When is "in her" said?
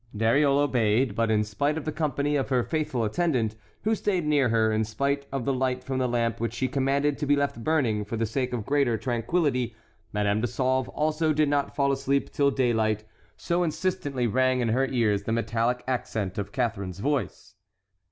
14.59-14.87